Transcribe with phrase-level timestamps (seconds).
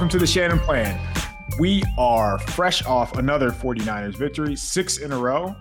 [0.00, 0.98] welcome to the Shanaplan.
[1.58, 5.54] We are fresh off another 49ers victory, six in a row.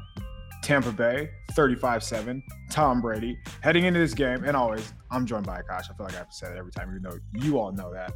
[0.64, 2.42] Tampa Bay, 35 7.
[2.72, 4.46] Tom Brady heading into this game.
[4.46, 5.92] And always, I'm joined by Akash.
[5.92, 7.92] I feel like I have to say that every time, even though you all know
[7.92, 8.14] that.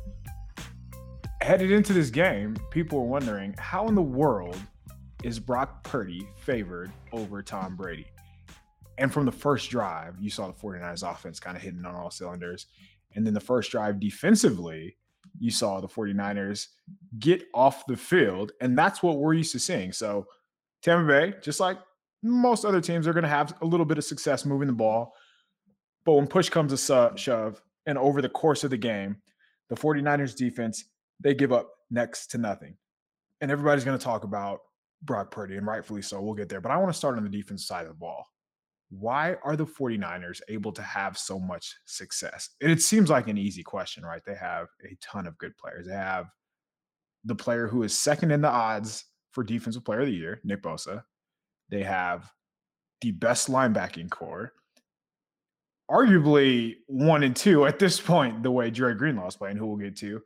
[1.41, 4.55] Headed into this game, people were wondering how in the world
[5.25, 8.07] is Brock Purdy favored over Tom Brady?
[8.97, 12.11] And from the first drive, you saw the 49ers offense kind of hitting on all
[12.11, 12.67] cylinders.
[13.13, 14.95] And then the first drive defensively,
[15.39, 16.67] you saw the 49ers
[17.19, 18.51] get off the field.
[18.61, 19.91] And that's what we're used to seeing.
[19.91, 20.25] So
[20.81, 21.77] Tampa Bay, just like
[22.21, 25.13] most other teams, are going to have a little bit of success moving the ball.
[26.05, 29.17] But when push comes to shove, and over the course of the game,
[29.69, 30.85] the 49ers defense,
[31.19, 32.75] they give up next to nothing.
[33.41, 34.59] And everybody's going to talk about
[35.01, 36.21] Brock Purdy, and rightfully so.
[36.21, 36.61] We'll get there.
[36.61, 38.25] But I want to start on the defense side of the ball
[38.99, 42.49] why are the 49ers able to have so much success?
[42.61, 44.21] And it seems like an easy question, right?
[44.25, 45.87] They have a ton of good players.
[45.87, 46.27] They have
[47.23, 50.61] the player who is second in the odds for defensive player of the year, Nick
[50.61, 51.03] Bosa.
[51.69, 52.31] They have
[53.01, 54.53] the best linebacking core.
[55.89, 59.77] Arguably one and two at this point, the way Dre Greenlaw is playing, who we'll
[59.77, 60.21] get to.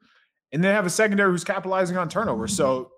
[0.52, 2.48] And they have a secondary who's capitalizing on turnover.
[2.48, 2.92] So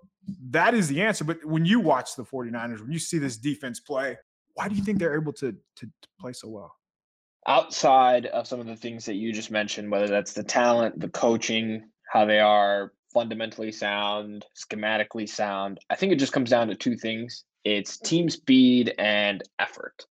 [0.50, 1.24] that is the answer.
[1.24, 4.16] But when you watch the 49ers, when you see this defense play,
[4.60, 6.76] why do you think they're able to, to, to play so well?
[7.48, 11.08] Outside of some of the things that you just mentioned, whether that's the talent, the
[11.08, 16.74] coaching, how they are fundamentally sound, schematically sound, I think it just comes down to
[16.74, 17.44] two things.
[17.64, 20.04] It's team speed and effort.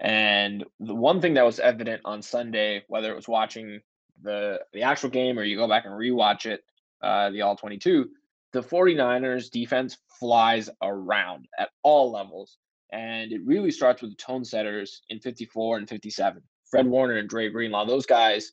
[0.00, 3.80] And the one thing that was evident on Sunday, whether it was watching
[4.20, 6.64] the the actual game or you go back and rewatch it,
[7.02, 8.08] uh, the all 22,
[8.52, 12.58] the 49ers defense flies around at all levels.
[12.92, 16.42] And it really starts with the tone setters in 54 and 57.
[16.70, 18.52] Fred Warner and Dre Greenlaw, those guys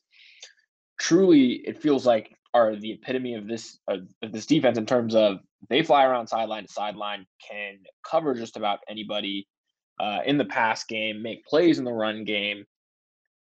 [0.98, 5.38] truly, it feels like are the epitome of this of this defense in terms of
[5.68, 9.46] they fly around sideline to sideline, can cover just about anybody
[10.00, 12.64] uh, in the pass game, make plays in the run game.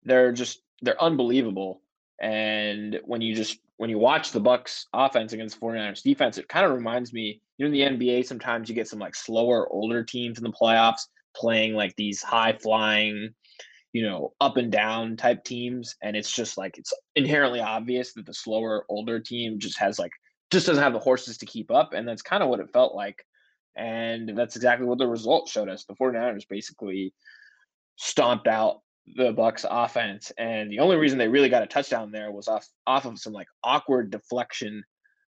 [0.03, 1.81] They're just they're unbelievable.
[2.21, 6.47] And when you just when you watch the Bucs offense against the 49ers defense, it
[6.47, 9.67] kind of reminds me, you know, in the NBA, sometimes you get some like slower,
[9.73, 13.33] older teams in the playoffs playing like these high flying,
[13.91, 15.95] you know, up and down type teams.
[16.03, 20.11] And it's just like it's inherently obvious that the slower, older team just has like
[20.51, 21.93] just doesn't have the horses to keep up.
[21.93, 23.25] And that's kind of what it felt like.
[23.75, 25.85] And that's exactly what the result showed us.
[25.85, 27.15] The 49ers basically
[27.95, 28.81] stomped out
[29.15, 32.67] the Bucs offense, and the only reason they really got a touchdown there was off
[32.87, 34.83] off of some like awkward deflection,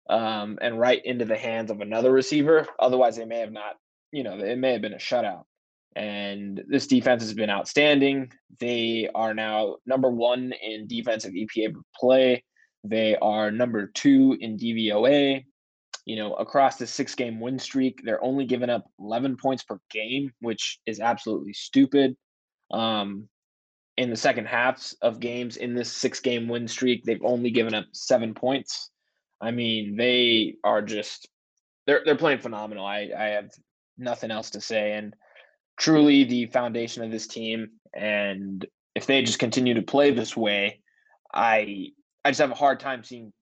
[0.09, 2.65] um, and right into the hands of another receiver.
[2.79, 3.75] Otherwise, they may have not.
[4.11, 5.43] You know, it may have been a shutout.
[5.95, 8.31] And this defense has been outstanding.
[8.59, 12.43] They are now number one in defensive EPA per play.
[12.83, 15.45] They are number two in DVOA.
[16.05, 19.79] You know, across the six game win streak, they're only giving up 11 points per
[19.89, 22.17] game, which is absolutely stupid.
[22.71, 23.29] Um,
[23.97, 27.73] in the second halves of games in this six game win streak, they've only given
[27.73, 28.89] up seven points.
[29.41, 31.27] I mean, they are just
[31.85, 32.85] they're they're playing phenomenal.
[32.85, 33.49] I, I have
[33.97, 34.93] nothing else to say.
[34.93, 35.15] And
[35.77, 37.69] truly the foundation of this team.
[37.93, 38.65] And
[38.95, 40.81] if they just continue to play this way,
[41.33, 41.89] I
[42.25, 43.33] I just have a hard time seeing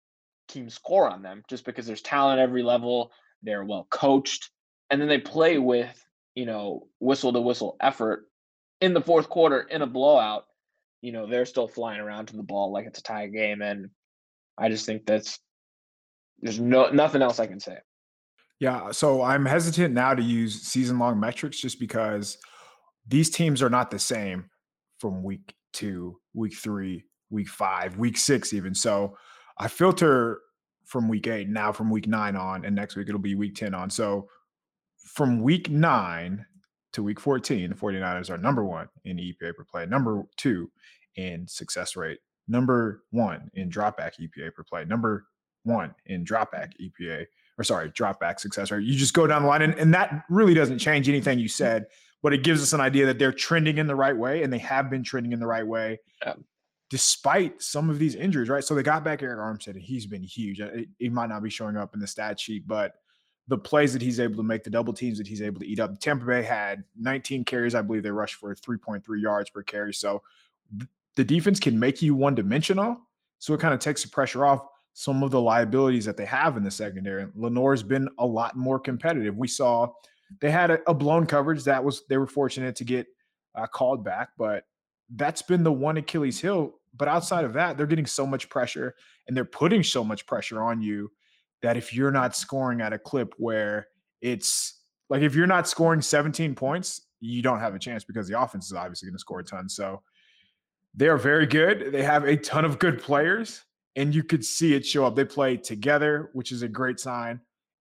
[0.47, 3.12] teams score on them just because there's talent every level.
[3.44, 4.50] They're well coached.
[4.89, 6.03] And then they play with,
[6.35, 8.25] you know, whistle to whistle effort
[8.81, 10.46] in the fourth quarter in a blowout,
[11.02, 13.62] you know, they're still flying around to the ball like it's a tie game.
[13.62, 13.90] And
[14.58, 15.40] I just think that's
[16.40, 17.78] there's no nothing else I can say.
[18.59, 18.92] Yeah.
[18.92, 22.38] So I'm hesitant now to use season long metrics just because
[23.08, 24.46] these teams are not the same
[25.00, 28.75] from week two, week three, week five, week six, even.
[28.75, 29.18] So
[29.58, 30.42] I filter
[30.86, 33.74] from week eight, now from week nine on, and next week it'll be week 10
[33.74, 33.90] on.
[33.90, 34.28] So
[35.06, 36.45] from week nine
[36.94, 40.72] to week 14, the 49ers are number one in EPA per play, number two
[41.16, 45.26] in success rate, number one in dropback EPA per play, number
[45.64, 47.26] one in dropback EPA,
[47.58, 48.84] or sorry, dropback success rate.
[48.84, 51.52] You just go down the line, and, and that really doesn't change anything you mm-hmm.
[51.52, 51.86] said,
[52.24, 54.60] but it gives us an idea that they're trending in the right way, and they
[54.60, 56.00] have been trending in the right way.
[56.26, 56.34] Yeah.
[56.90, 58.64] Despite some of these injuries, right?
[58.64, 60.62] So they got back Arik Armstead, and he's been huge.
[61.00, 62.96] He might not be showing up in the stat sheet, but
[63.48, 65.80] the plays that he's able to make, the double teams that he's able to eat
[65.80, 66.00] up.
[66.00, 67.76] Tampa Bay had 19 carries.
[67.76, 69.94] I believe they rushed for 3.3 yards per carry.
[69.94, 70.22] So
[71.16, 72.98] the defense can make you one dimensional.
[73.40, 76.58] So it kind of takes the pressure off some of the liabilities that they have
[76.58, 77.28] in the secondary.
[77.36, 79.38] Lenoir's been a lot more competitive.
[79.38, 79.92] We saw
[80.40, 83.08] they had a, a blown coverage that was they were fortunate to get
[83.56, 84.66] uh, called back, but
[85.16, 86.76] that's been the one Achilles heel.
[86.96, 88.96] But outside of that, they're getting so much pressure
[89.28, 91.12] and they're putting so much pressure on you
[91.62, 93.88] that if you're not scoring at a clip where
[94.22, 98.40] it's like if you're not scoring 17 points, you don't have a chance because the
[98.40, 99.69] offense is obviously going to score a ton.
[99.69, 100.02] So
[100.96, 101.92] they are very good.
[101.92, 103.62] They have a ton of good players,
[103.96, 105.16] and you could see it show up.
[105.16, 107.40] They play together, which is a great sign.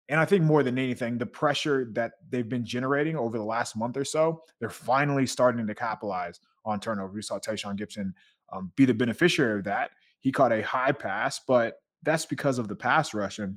[0.08, 3.76] And I think more than anything, the pressure that they've been generating over the last
[3.76, 7.12] month or so, they're finally starting to capitalize on turnover.
[7.12, 8.12] We saw Tashaun Gipson
[8.52, 9.90] um, be the beneficiary of that.
[10.20, 13.38] He caught a high pass, but that's because of the pass rush.
[13.38, 13.56] And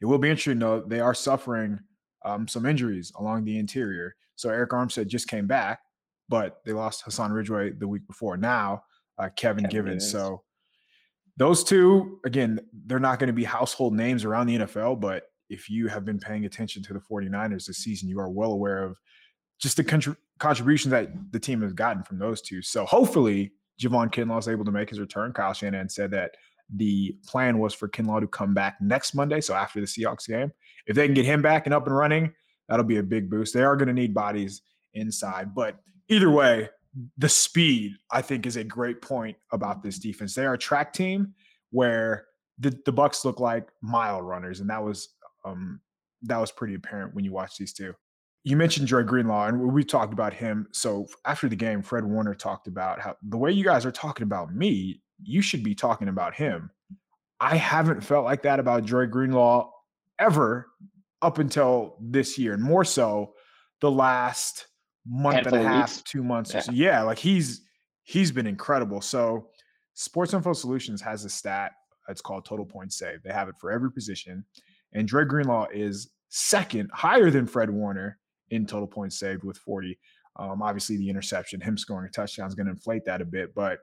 [0.00, 1.78] it will be interesting, though, they are suffering
[2.24, 4.14] um, some injuries along the interior.
[4.36, 5.80] So Arik Armstead just came back,
[6.28, 8.36] but they lost Hassan Ridgeway the week before.
[8.36, 8.84] Now,
[9.18, 10.10] uh, Kevin, Kevin Givens.
[10.10, 10.42] So
[11.36, 15.68] those two, again, they're not going to be household names around the NFL, but if
[15.68, 18.98] you have been paying attention to the 49ers this season, you are well aware of
[19.58, 22.62] just the contributions contribution that the team has gotten from those two.
[22.62, 25.32] So hopefully Javon Kinlaw is able to make his return.
[25.32, 26.32] Kyle Shanahan said that
[26.76, 30.52] the plan was for Kinlaw to come back next Monday, so after the Seahawks game.
[30.86, 32.32] If they can get him back and up and running,
[32.68, 33.54] that'll be a big boost.
[33.54, 34.62] They are going to need bodies
[34.94, 35.76] inside, but
[36.08, 36.68] either way,
[37.18, 40.34] the speed I think is a great point about this defense.
[40.34, 41.34] They are a track team
[41.70, 42.26] where
[42.58, 45.10] the, the Bucs look like mile runners, and that was
[45.44, 45.80] um,
[46.22, 47.94] that was pretty apparent when you watch these two.
[48.44, 50.66] You mentioned Dre Greenlaw, and we talked about him.
[50.72, 54.24] So after the game, Fred Warner talked about how the way you guys are talking
[54.24, 56.70] about me, you should be talking about him.
[57.40, 59.70] I haven't felt like that about Dre Greenlaw
[60.18, 60.66] ever
[61.22, 63.34] up until this year, and more so
[63.80, 64.66] the last
[65.06, 66.02] month and a half, weeks.
[66.02, 66.52] two months.
[66.52, 66.60] Yeah.
[66.60, 66.72] So.
[66.72, 67.62] yeah, like he's
[68.02, 69.00] he's been incredible.
[69.00, 69.48] So
[69.94, 71.72] Sports Info Solutions has a stat.
[72.08, 73.22] It's called total points saved.
[73.24, 74.44] They have it for every position.
[74.92, 78.18] And Dre Greenlaw is second, higher than Fred Warner
[78.50, 79.98] in total points saved with 40.
[80.36, 83.54] Um, obviously, the interception, him scoring a touchdown is going to inflate that a bit,
[83.54, 83.78] but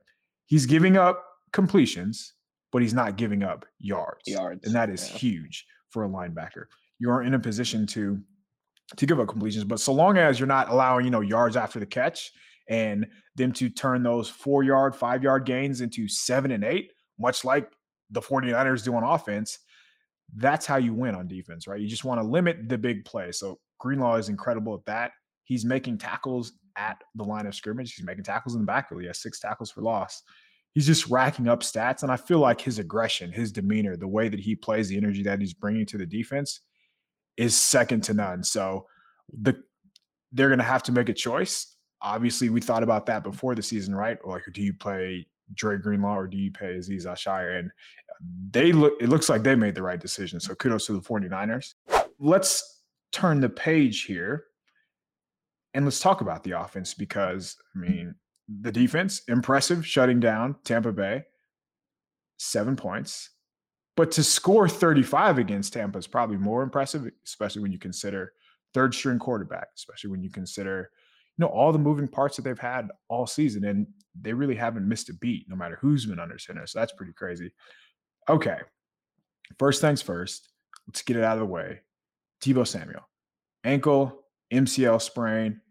[0.47, 1.23] he's giving up
[1.53, 2.33] completions,
[2.71, 4.23] but he's not giving up yards.
[4.25, 4.65] Yards.
[4.65, 5.17] And that is yeah.
[5.17, 6.65] huge for a linebacker.
[6.99, 8.19] You're in a position to
[8.95, 11.77] to give up completions, but so long as you're not allowing, you know, yards after
[11.77, 12.31] the catch
[12.69, 13.05] and
[13.35, 17.69] them to turn those four yard, five yard gains into seven and eight, much like
[18.11, 19.59] the 49ers do on offense,
[20.35, 21.81] that's how you win on defense, right?
[21.81, 23.31] You just want to limit the big play.
[23.33, 25.11] So Greenlaw is incredible at that.
[25.44, 27.95] He's making tackles at the line of scrimmage.
[27.95, 29.01] He's making tackles in the backfield.
[29.01, 30.24] He has six tackles for loss.
[30.74, 32.03] He's just racking up stats.
[32.03, 35.24] And I feel like his aggression, his demeanor, the way that he plays, the energy
[35.24, 36.62] that he's bringing to the defense
[37.35, 38.44] is second to none.
[38.44, 38.85] So
[39.41, 39.62] the
[40.31, 41.75] they're going to have to make a choice.
[42.01, 44.18] Obviously, we thought about that before the season, right?
[44.25, 47.59] Like, do you play Dre Greenlaw or do you play Azeez Al-Shaair?
[47.59, 47.71] And
[48.51, 50.39] they look it looks like they made the right decision.
[50.39, 51.75] So kudos to the 49ers.
[52.19, 52.81] Let's
[53.12, 54.46] turn the page here
[55.77, 57.91] and let's talk about the offense because I mm-hmm.
[57.91, 58.15] mean
[58.62, 61.24] the defense impressive shutting down Tampa Bay
[62.38, 63.29] 7 points.
[63.95, 68.33] But to score 35 against Tampa is probably more impressive, especially when you consider
[68.74, 70.91] third string quarterback, especially when you consider
[71.38, 73.88] you know all the moving parts that they've had all season and
[74.19, 77.13] they really haven't missed a beat no matter who's been under center so that's pretty
[77.13, 77.51] crazy
[78.30, 78.57] Okay.
[79.57, 80.50] First things first,
[80.88, 81.81] let's get it out of the way.
[82.41, 83.07] Deebo Samuel,
[83.63, 85.62] ankle, MCL sprain.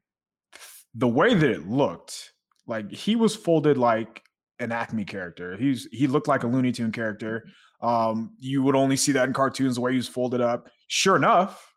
[0.97, 2.33] The way that it looked,
[2.67, 4.23] like he was folded like
[4.59, 5.57] an Acme character.
[5.57, 7.47] He's he looked like a Looney Tune character.
[7.81, 10.69] Um, you would only see that in cartoons the way he was folded up.
[10.89, 11.75] Sure enough,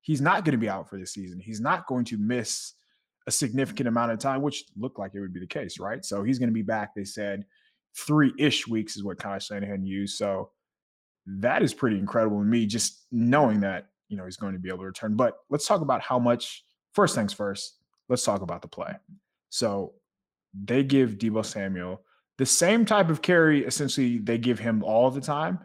[0.00, 1.38] he's not going to be out for this season.
[1.40, 2.72] He's not going to miss
[3.26, 6.04] a significant amount of time, which looked like it would be the case, right?
[6.04, 6.94] So he's going to be back.
[6.94, 7.44] They said
[7.96, 10.16] three ish weeks is what Kyle Shanahan used.
[10.16, 10.50] So
[11.26, 14.70] that is pretty incredible to me, just knowing that, you know, he's going to be
[14.70, 15.14] able to return.
[15.14, 16.64] But let's talk about how much,
[16.94, 17.78] first things first,
[18.12, 18.94] let's talk about the play.
[19.48, 19.94] So
[20.52, 22.02] they give Deebo Samuel
[22.38, 25.58] the same type of carry, essentially, they give him all the time,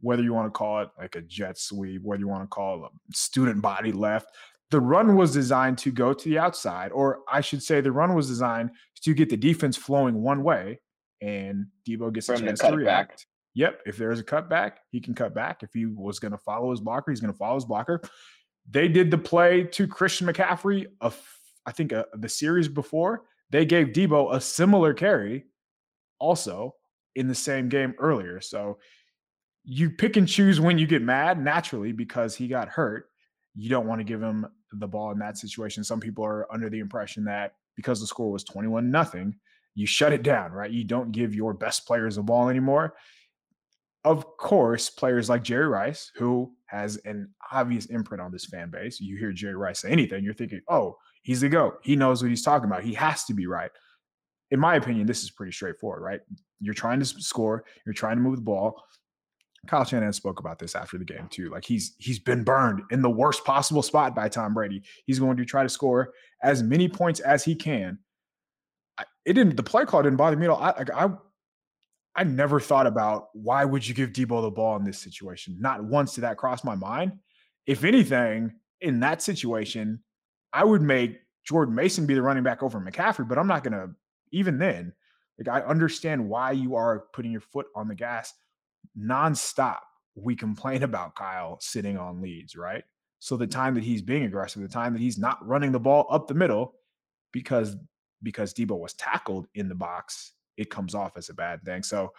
[0.00, 2.84] whether you want to call it like a jet sweep, whether you want to call
[2.84, 4.30] it a student body left.
[4.70, 8.14] The run was designed to go to the outside, or I should say, the run
[8.14, 8.70] was designed
[9.02, 10.80] to get the defense flowing one way
[11.20, 13.10] and Deebo gets a chance to, react.
[13.10, 13.26] Back.
[13.54, 13.80] Yep.
[13.86, 15.62] If there's a cutback, he can cut back.
[15.62, 18.00] If he was going to follow his blocker, he's going to follow his blocker.
[18.70, 21.20] They did the play to Christian McCaffrey, of
[21.66, 23.22] I think uh, the series before.
[23.50, 25.46] They gave Deebo a similar carry
[26.18, 26.74] also
[27.14, 28.40] in the same game earlier.
[28.40, 28.78] So
[29.64, 33.06] you pick and choose when you get mad naturally because he got hurt.
[33.54, 35.84] You don't want to give him the ball in that situation.
[35.84, 39.34] Some people are under the impression that because the score was 21 nothing,
[39.74, 40.70] you shut it down, right?
[40.70, 42.94] You don't give your best players the ball anymore.
[44.04, 49.00] Of course, players like Jerry Rice, who has an obvious imprint on this fan base,
[49.00, 51.78] you hear Jerry Rice say anything, you're thinking, oh, he's the GOAT.
[51.82, 52.82] He knows what he's talking about.
[52.82, 53.70] He has to be right.
[54.50, 56.20] In my opinion, this is pretty straightforward, right?
[56.60, 58.82] You're trying to score, you're trying to move the ball.
[59.66, 61.50] Kyle Shanahan spoke about this after the game too.
[61.50, 64.82] Like he's he's been burned in the worst possible spot by Tom Brady.
[65.04, 67.98] He's going to try to score as many points as he can.
[69.26, 69.56] It didn't.
[69.56, 70.62] The play call didn't bother me at all.
[70.62, 71.08] I, I
[72.18, 75.56] I never thought about why would you give Deebo the ball in this situation.
[75.60, 77.12] Not once did that cross my mind.
[77.66, 80.02] If anything, in that situation,
[80.52, 83.72] I would make Jordan Mason be the running back over McCaffrey, but I'm not going
[83.72, 83.90] to
[84.32, 84.92] even then.
[85.38, 88.34] Like I understand why you are putting your foot on the gas
[88.98, 89.78] nonstop.
[90.14, 92.84] We complain about Kyle sitting on leads, right?
[93.20, 96.06] So the time that he's being aggressive, the time that he's not running the ball
[96.10, 96.74] up the middle,
[97.32, 97.76] because
[98.22, 101.84] because Deebo was tackled in the box, it comes off as a bad thing.
[101.84, 102.12] So,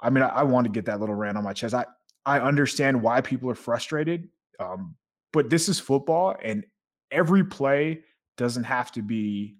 [0.00, 1.74] I mean, I, I want to get that little rant on my chest.
[1.74, 1.86] I
[2.24, 4.96] I understand why people are frustrated, um,
[5.32, 6.64] but this is football, and
[7.10, 8.00] every play
[8.36, 9.56] doesn't have to be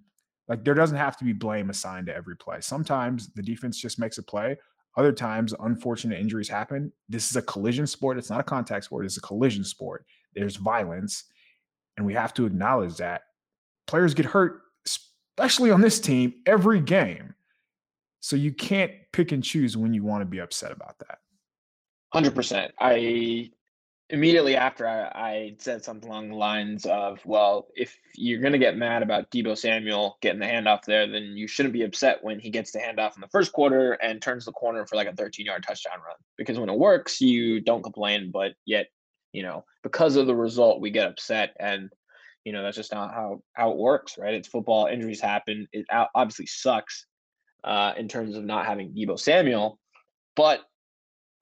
[0.48, 2.60] like there doesn't have to be blame assigned to every play.
[2.60, 4.56] Sometimes the defense just makes a play.
[4.96, 6.90] Other times, unfortunate injuries happen.
[7.08, 8.16] This is a collision sport.
[8.16, 9.04] It's not a contact sport.
[9.04, 10.06] It's a collision sport.
[10.34, 11.24] There's violence,
[11.96, 13.22] and we have to acknowledge that
[13.86, 17.34] players get hurt, especially on this team, every game.
[18.20, 21.18] So you can't pick and choose when you want to be upset about that.
[22.12, 22.72] Hundred percent.
[22.80, 23.50] I
[24.10, 28.58] immediately after I, I, said something along the lines of, well, if you're going to
[28.58, 32.38] get mad about Deebo Samuel getting the handoff there, then you shouldn't be upset when
[32.38, 35.14] he gets the handoff in the first quarter and turns the corner for like a
[35.14, 36.16] 13 yard touchdown run.
[36.36, 38.86] Because when it works, you don't complain, but yet,
[39.32, 41.56] you know, because of the result, we get upset.
[41.58, 41.90] And,
[42.44, 44.34] you know, that's just not how, how it works, right?
[44.34, 45.66] It's football, injuries happen.
[45.72, 47.06] It obviously sucks
[47.64, 49.80] uh, in terms of not having Deebo Samuel.
[50.36, 50.60] But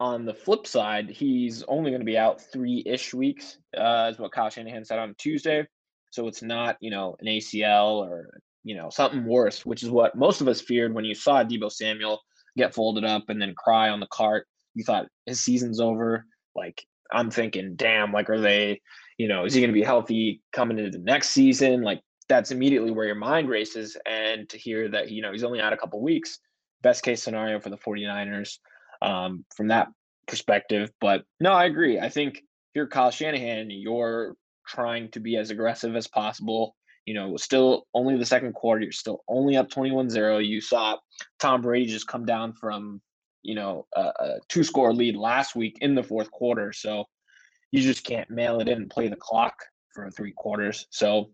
[0.04, 4.18] on the flip side, he's only going to be out three ish weeks, uh, is
[4.18, 5.66] what Kyle Shanahan said on Tuesday.
[6.10, 10.14] So it's not, you know, an ACL or, you know, something worse, which is what
[10.14, 12.20] most of us feared when you saw Deebo Samuel
[12.54, 14.46] get folded up and then cry on the cart.
[14.74, 16.26] You thought his season's over.
[16.54, 18.82] Like, I'm thinking, damn, like, are they,
[19.16, 21.80] you know, is he going to be healthy coming into the next season?
[21.80, 23.96] Like, that's immediately where your mind races.
[24.04, 26.40] And to hear that, you know, he's only out a couple weeks,
[26.82, 28.58] best case scenario for the 49ers
[29.04, 29.88] um, from that
[30.26, 30.90] perspective.
[31.00, 32.00] But no, I agree.
[32.00, 32.42] I think if
[32.74, 34.34] you're Kyle Shanahan, you're
[34.66, 36.74] trying to be as aggressive as possible.
[37.04, 40.38] You know, still only the second quarter, you're still only up 21 0.
[40.38, 40.96] You saw
[41.38, 43.02] Tom Brady just come down from,
[43.42, 46.72] you know, a, a two score lead last week in the fourth quarter.
[46.72, 47.04] So
[47.70, 49.54] you just can't mail it in and play the clock
[49.92, 50.86] for three quarters.
[50.90, 51.30] So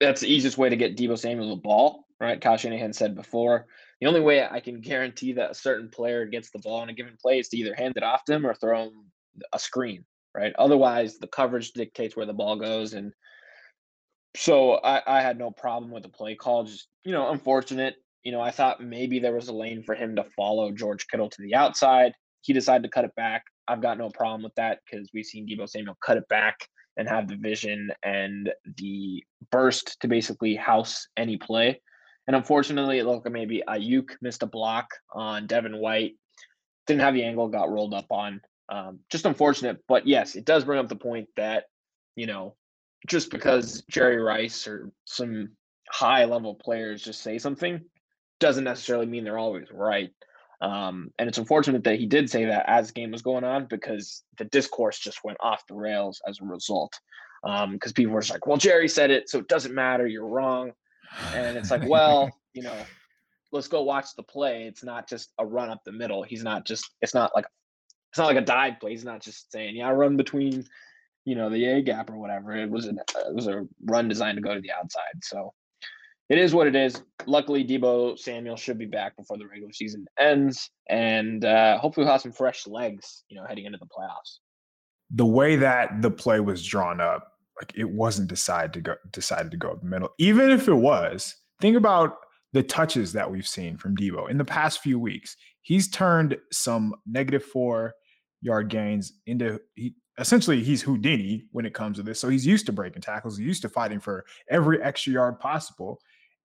[0.00, 2.40] that's the easiest way to get Deebo Samuel the ball, right?
[2.40, 3.66] Kyle Shanahan said before,
[4.00, 6.94] the only way I can guarantee that a certain player gets the ball in a
[6.94, 9.10] given play is to either hand it off to them or throw them
[9.52, 10.04] a screen,
[10.34, 10.54] right?
[10.58, 12.94] Otherwise, the coverage dictates where the ball goes.
[12.94, 13.12] And
[14.36, 16.64] so I, I had no problem with the play call.
[16.64, 17.96] Just, you know, unfortunate.
[18.22, 21.30] You know, I thought maybe there was a lane for him to follow George Kittle
[21.30, 22.12] to the outside.
[22.42, 23.44] He decided to cut it back.
[23.68, 26.56] I've got no problem with that because we've seen Deebo Samuel cut it back
[26.96, 31.80] and have the vision and the burst to basically house any play.
[32.26, 36.14] And unfortunately, it looked like maybe Aiyuk missed a block on Devin White.
[36.86, 38.40] Didn't have the angle, got rolled up on.
[38.68, 39.82] Um, just unfortunate.
[39.88, 41.64] But yes, it does bring up the point that,
[42.14, 42.54] you know,
[43.06, 45.50] just because Jerry Rice or some
[45.88, 47.80] high level players just say something
[48.38, 50.10] doesn't necessarily mean they're always right.
[50.60, 53.66] Um, and it's unfortunate that he did say that as the game was going on
[53.66, 56.98] because the discourse just went off the rails as a result.
[57.42, 60.06] Because um, people were just like, well, Jerry said it, so it doesn't matter.
[60.06, 60.72] You're wrong.
[61.34, 62.76] And it's like, well, you know,
[63.52, 64.64] let's go watch the play.
[64.64, 66.22] It's not just a run up the middle.
[66.22, 66.90] He's not just.
[67.02, 67.46] It's not like
[68.10, 68.90] it's not like a dive play.
[68.90, 70.64] He's not just saying, yeah, I run between,
[71.24, 72.56] you know, the A gap or whatever.
[72.56, 75.22] It was a it was a run designed to go to the outside.
[75.22, 75.52] So
[76.30, 77.02] it is what it is.
[77.26, 82.12] Luckily, Deebo Samuel should be back before the regular season ends, and uh, hopefully we'll
[82.12, 84.38] have some fresh legs, you know, heading into the playoffs.
[85.10, 87.29] The way that the play was drawn up,
[87.60, 90.10] like it wasn't decided to go decided to go up the middle.
[90.18, 92.16] Even if it was, think about
[92.52, 95.36] the touches that we've seen from Deebo in the past few weeks.
[95.62, 97.92] He's turned some negative four
[98.42, 102.18] yard gains into he essentially he's Houdini when it comes to this.
[102.18, 106.00] So he's used to breaking tackles, he's used to fighting for every extra yard possible.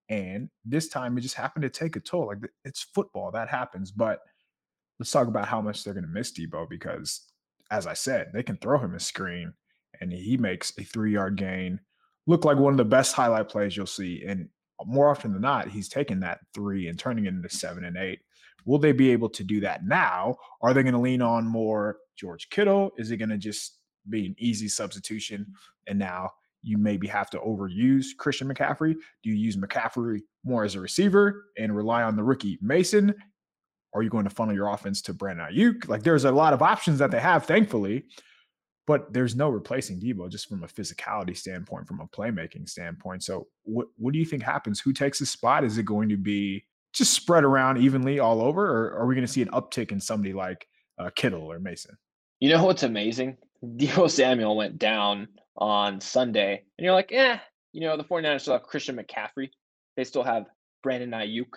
[0.10, 2.28] And this time it just happened to take a toll.
[2.28, 3.92] Like it's football, that happens.
[3.92, 4.20] But
[5.00, 7.22] let's talk about how much they're going to miss Deebo because,
[7.72, 9.54] as I said, they can throw him a screen
[10.02, 11.80] and he makes a three yard gain
[12.28, 14.24] look like one of the best highlight plays you'll see.
[14.28, 14.50] And
[14.86, 18.20] more often than not, he's taking that three and turning it into seven and eight.
[18.66, 20.36] Will they be able to do that now?
[20.62, 22.92] Are they going to lean on more George Kittle?
[22.98, 25.46] Is it going to just be an easy substitution?
[25.88, 26.32] And now
[26.64, 28.96] you maybe have to overuse Christian McCaffrey.
[29.24, 33.14] Do you use McCaffrey more as a receiver and rely on the rookie Mason?
[33.94, 35.88] Are you going to funnel your offense to Brandon Aiyuk?
[35.88, 38.06] Like there's a lot of options that they have, thankfully,
[38.88, 43.24] but there's no replacing Deebo just from a physicality standpoint, from a playmaking standpoint.
[43.24, 44.80] So what what do you think happens?
[44.80, 45.64] Who takes the spot?
[45.64, 49.26] Is it going to be just spread around evenly all over, or are we going
[49.26, 50.68] to see an uptick in somebody like
[51.00, 51.98] uh, Kittle or Mason?
[52.40, 53.38] You know what's amazing?
[53.64, 55.28] Deebo Samuel went down
[55.58, 57.38] on Sunday, and you're like, eh,
[57.74, 59.50] you know, the 49ers still have Christian McCaffrey.
[59.98, 60.46] They still have
[60.84, 61.52] Brandon Aiyuk.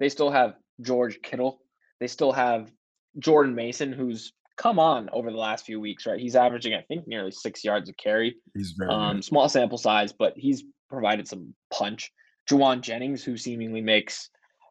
[0.00, 1.60] They still have George Kittle.
[2.00, 2.70] They still have
[3.18, 6.20] Jordan Mason, who's come on over the last few weeks, right?
[6.20, 8.36] He's averaging, I think, nearly six yards a carry.
[8.54, 12.12] He's very um, small sample size, but he's provided some punch.
[12.48, 14.30] Jauan Jennings, who seemingly makes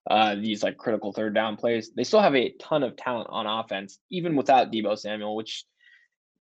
[0.09, 1.91] uh, these like critical third down plays.
[1.95, 5.65] They still have a ton of talent on offense, even without Deebo Samuel, which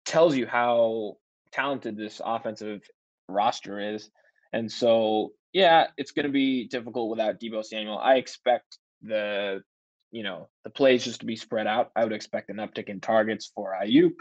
[0.06, 1.17] tells you how
[1.51, 2.82] talented this offensive
[3.27, 4.10] roster is.
[4.53, 7.98] And so, yeah, it's going to be difficult without Deebo Samuel.
[7.98, 9.62] I expect the
[10.12, 11.92] you know the plays just to be spread out.
[11.96, 14.16] I would expect an uptick in targets for Aiyuk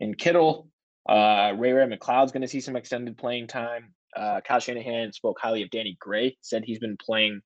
[0.00, 0.68] and Kittle.
[1.08, 3.94] Uh, Ray-Ray McCloud's going to see some extended playing time.
[4.16, 6.36] Uh, Kyle Shanahan spoke highly of Danny Gray.
[6.40, 7.40] Said he's been playing,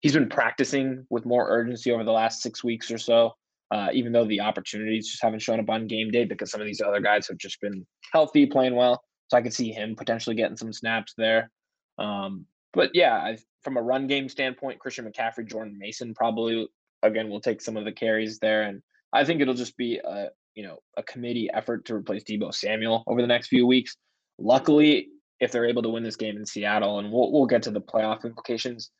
[0.00, 3.32] he's been practicing with more urgency over the last six weeks or so.
[3.72, 6.66] Uh, even though the opportunities just haven't shown up on game day because some of
[6.66, 9.02] these other guys have just been healthy, playing well.
[9.28, 11.50] So I could see him potentially getting some snaps there.
[11.98, 16.68] Um, but yeah, I, from a run game standpoint, Christian McCaffrey, Jordan Mason probably
[17.02, 20.28] again will take some of the carries there, and I think it'll just be a
[20.54, 23.96] you know a committee effort to replace Deebo Samuel over the next few weeks.
[24.38, 25.08] Luckily,
[25.40, 27.80] if they're able to win this game in Seattle, and we'll we'll get to the
[27.80, 28.90] playoff implications.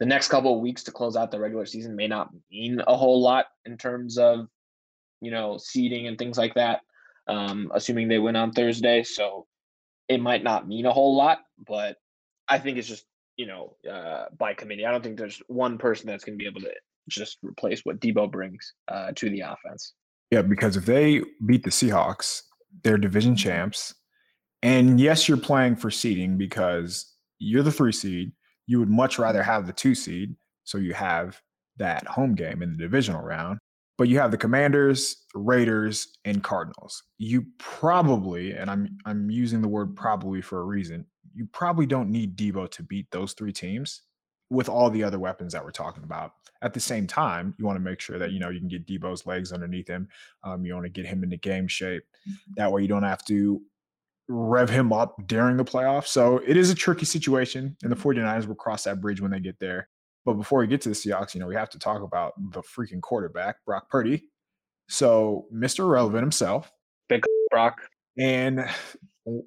[0.00, 2.96] The next couple of weeks to close out the regular season may not mean a
[2.96, 4.48] whole lot in terms of,
[5.20, 6.80] you know, seeding and things like that.
[7.28, 9.46] Um, assuming they win on Thursday, so
[10.08, 11.96] it might not mean a whole lot, but
[12.48, 13.04] I think it's just
[13.36, 14.86] you know uh, by committee.
[14.86, 16.72] I don't think there's one person that's going to be able to
[17.08, 19.94] just replace what Deebo brings uh, to the offense.
[20.30, 22.42] Yeah, because if they beat the Seahawks,
[22.82, 23.94] they're division champs.
[24.62, 28.32] And yes, you're playing for seeding because you're the three seed.
[28.66, 30.34] You would much rather have the two seed.
[30.64, 31.40] So you have
[31.76, 33.58] that home game in the divisional round.
[33.98, 37.02] But you have the Commanders, Raiders, and Cardinals.
[37.18, 42.10] You probably, and I'm I'm using the word probably for a reason, you probably don't
[42.10, 44.02] need Deebo to beat those three teams
[44.52, 46.32] with all the other weapons that we're talking about.
[46.60, 48.86] At the same time, you want to make sure that you know you can get
[48.86, 50.08] Deebo's legs underneath him.
[50.44, 52.04] Um, you want to get him into game shape.
[52.28, 52.52] Mm-hmm.
[52.56, 53.60] That way, you don't have to
[54.28, 56.08] rev him up during the playoffs.
[56.08, 59.40] So it is a tricky situation, and the 49ers will cross that bridge when they
[59.40, 59.88] get there.
[60.24, 62.60] But before we get to the Seahawks, you know, we have to talk about the
[62.60, 64.28] freaking quarterback, Brock Purdy.
[64.88, 65.90] So Mr.
[65.90, 66.70] Relevant himself.
[67.08, 67.80] Big Brock.
[68.18, 68.64] And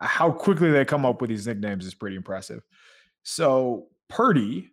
[0.00, 2.62] how quickly they come up with these nicknames is pretty impressive.
[3.22, 4.70] So Purdy,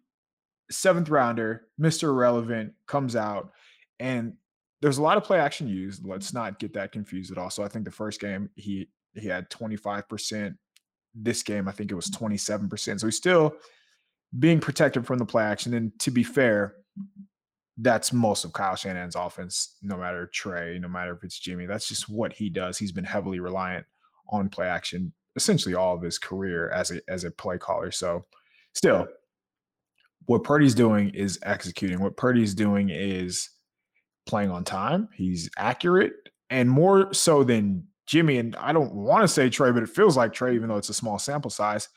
[0.72, 2.04] seventh rounder, Mr.
[2.04, 3.52] Irrelevant, comes out,
[4.00, 4.34] and
[4.82, 6.06] there's a lot of play action used.
[6.06, 7.50] Let's not get that confused at all.
[7.50, 10.56] So I think the first game he he had 25%.
[11.18, 12.20] This game, I think it was mm.
[12.20, 13.00] 27%.
[13.00, 13.56] So he's still
[14.38, 15.74] being protected from the play action.
[15.74, 16.76] And to be fair,
[17.78, 21.68] that's most of Kyle Shanahan's offense, no matter Trey, no matter if it's Jimmy.
[21.68, 22.78] That's just what he does.
[22.78, 23.86] He's been heavily reliant
[24.30, 27.92] on play action essentially all of his career as a as a play caller.
[27.92, 28.26] So
[28.74, 29.08] still,
[30.26, 32.00] what Purdy's doing is executing.
[32.00, 33.50] What Purdy's doing is
[34.26, 35.10] playing on time.
[35.14, 36.14] He's accurate
[36.50, 38.38] and more so than Jimmy.
[38.38, 40.90] And I don't want to say Trey, but it feels like Trey, even though it's
[40.90, 41.90] a small sample size.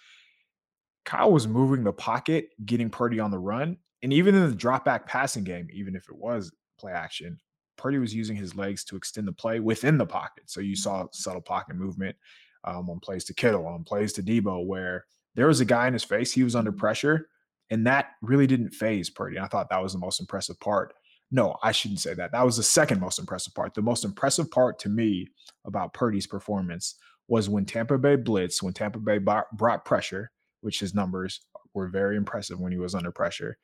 [1.04, 3.78] Kyle was moving the pocket, getting Purdy on the run.
[4.02, 7.38] And even in the drop back passing game, even if it was play action,
[7.76, 10.44] Purdy was using his legs to extend the play within the pocket.
[10.46, 12.16] So you saw subtle pocket movement
[12.64, 15.92] um, on plays to Kittle, on plays to Deebo, where there was a guy in
[15.92, 17.28] his face, he was under pressure,
[17.70, 19.36] and that really didn't faze Purdy.
[19.36, 20.94] And I thought that was the most impressive part.
[21.30, 22.32] No, I shouldn't say that.
[22.32, 23.74] That was the second most impressive part.
[23.74, 25.28] The most impressive part to me
[25.66, 26.94] about Purdy's performance
[27.28, 30.30] was when Tampa Bay blitzed, when Tampa Bay brought pressure,
[30.62, 31.40] which his numbers
[31.74, 33.58] were very impressive when he was under pressure.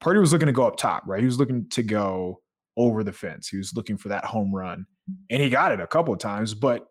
[0.00, 1.20] Purdy was looking to go up top, right?
[1.20, 2.40] He was looking to go
[2.76, 3.48] over the fence.
[3.48, 4.86] He was looking for that home run,
[5.30, 6.54] and he got it a couple of times.
[6.54, 6.86] But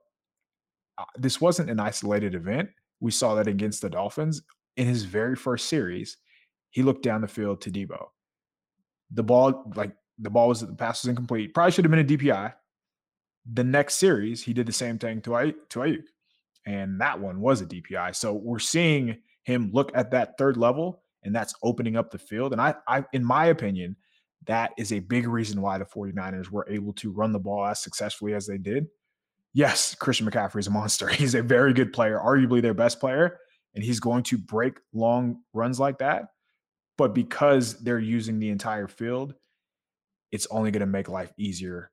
[0.98, 2.70] uh, this wasn't an isolated event.
[3.00, 4.42] We saw that against the Dolphins
[4.78, 6.18] in his very first series.
[6.72, 8.08] He looked down the field to Deebo.
[9.12, 11.54] The ball, like the ball was the pass was incomplete.
[11.54, 12.54] Probably should have been a DPI.
[13.54, 16.04] The next series, he did the same thing to Ay- to Aiyuk,
[16.66, 18.16] and that one was a DPI.
[18.16, 22.54] So we're seeing him look at that third level, and that's opening up the field.
[22.54, 23.96] And I, I, in my opinion,
[24.48, 27.82] that is a big reason why the 49ers were able to run the ball as
[27.82, 28.88] successfully as they did
[29.54, 31.08] yes, Christian McCaffrey is a monster.
[31.10, 33.40] He's a very good player, arguably their best player,
[33.76, 36.26] and he's going to break long runs like that.
[37.02, 39.34] But because they're using the entire field,
[40.32, 41.90] it's only going to make life easier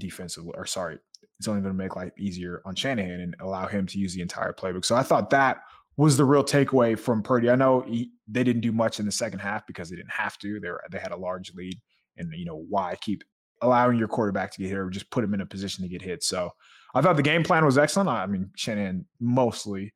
[0.00, 0.98] defensively, or sorry,
[1.38, 4.20] it's only going to make life easier on Shanahan and allow him to use the
[4.20, 4.84] entire playbook.
[4.84, 5.58] So I thought that
[5.96, 7.50] was the real takeaway from Purdy.
[7.50, 10.36] I know he, they didn't do much in the second half because they didn't have
[10.38, 10.58] to.
[10.58, 11.78] They were, they had a large lead,
[12.16, 13.22] and you know why keep
[13.62, 16.02] allowing your quarterback to get hit or just put him in a position to get
[16.02, 16.24] hit.
[16.24, 16.50] So
[16.96, 18.08] I thought the game plan was excellent.
[18.08, 19.94] I mean, Shanahan mostly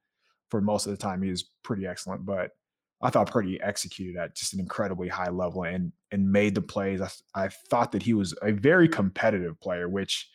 [0.50, 2.52] for most of the time he was pretty excellent, but
[3.02, 7.00] I thought Purdy executed at just an incredibly high level and and made the plays.
[7.00, 10.28] I, I thought that he was a very competitive player, which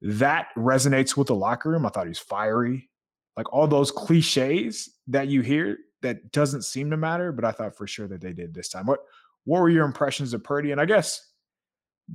[0.00, 1.84] that resonates with the locker room.
[1.84, 2.88] I thought he was fiery,
[3.36, 7.76] like all those cliches that you hear that doesn't seem to matter, but I thought
[7.76, 8.86] for sure that they did this time.
[8.86, 9.00] What
[9.44, 10.72] what were your impressions of Purdy?
[10.72, 11.32] And I guess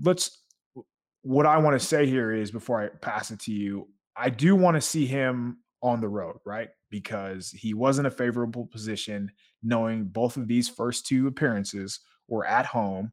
[0.03, 0.43] let's
[1.23, 4.55] what I want to say here is before I pass it to you, I do
[4.55, 6.69] want to see him on the road, right?
[6.91, 9.31] Because he was in a favorable position,
[9.63, 13.11] knowing both of these first two appearances were at home.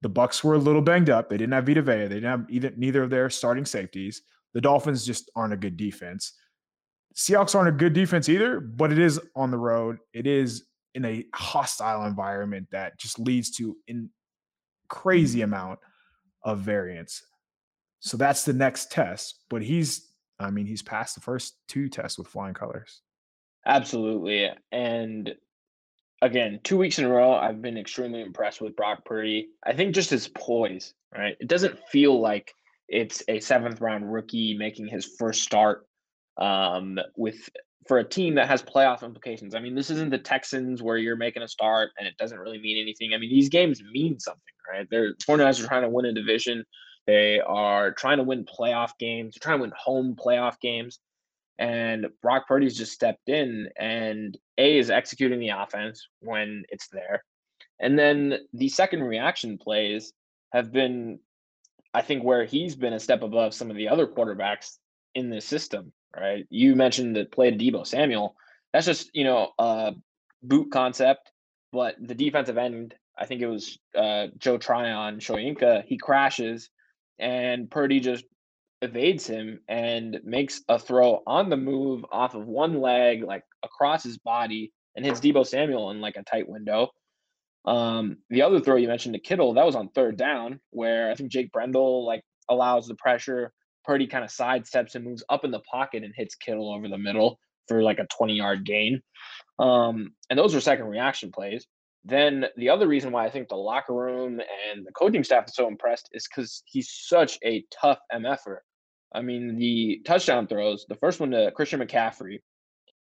[0.00, 1.28] The Bucs were a little banged up.
[1.28, 2.06] They didn't have Vita Vea.
[2.06, 4.22] They didn't have either neither of their starting safeties.
[4.54, 6.32] The Dolphins just aren't a good defense.
[7.14, 9.98] Seahawks aren't a good defense either, but it is on the road.
[10.12, 14.10] It is in a hostile environment that just leads to in
[14.88, 15.52] crazy mm-hmm.
[15.52, 15.78] amount
[16.42, 17.22] of variance.
[18.00, 19.44] So that's the next test.
[19.48, 20.11] But he's
[20.42, 23.02] I mean, he's passed the first two tests with flying colors.
[23.66, 24.50] Absolutely.
[24.70, 25.34] And
[26.20, 29.48] again, two weeks in a row, I've been extremely impressed with Brock Purdy.
[29.64, 31.36] I think just his poise, right?
[31.40, 32.52] It doesn't feel like
[32.88, 35.86] it's a seventh round rookie making his first start
[36.36, 37.48] um, with
[37.88, 39.54] for a team that has playoff implications.
[39.54, 42.58] I mean, this isn't the Texans where you're making a start and it doesn't really
[42.58, 43.12] mean anything.
[43.12, 44.40] I mean, these games mean something,
[44.72, 44.86] right?
[44.90, 46.64] They're 49ers are trying to win a division.
[47.06, 49.36] They are trying to win playoff games.
[49.40, 50.98] Trying to win home playoff games.
[51.58, 57.24] And Brock Purdy's just stepped in and A is executing the offense when it's there.
[57.78, 60.12] And then the second reaction plays
[60.52, 61.18] have been,
[61.92, 64.78] I think, where he's been a step above some of the other quarterbacks
[65.14, 66.46] in this system, right?
[66.48, 68.34] You mentioned the play to Deebo Samuel.
[68.72, 69.94] That's just, you know, a
[70.42, 71.30] boot concept,
[71.72, 76.70] but the defensive end, I think it was uh, Joe Tryon-Shoyinka, he crashes
[77.22, 78.24] and Purdy just
[78.82, 84.02] evades him and makes a throw on the move off of one leg, like across
[84.02, 86.90] his body, and hits Deebo Samuel in like a tight window.
[87.64, 91.14] Um, the other throw you mentioned to Kittle, that was on third down, where I
[91.14, 93.52] think Jake Brendel like allows the pressure.
[93.84, 96.98] Purdy kind of sidesteps and moves up in the pocket and hits Kittle over the
[96.98, 99.00] middle for like a 20 yard gain.
[99.58, 101.66] Um, and those were second reaction plays.
[102.04, 105.54] Then the other reason why I think the locker room and the coaching staff is
[105.54, 108.58] so impressed is because he's such a tough MFer.
[109.14, 112.40] I mean, the touchdown throws, the first one to Christian McCaffrey,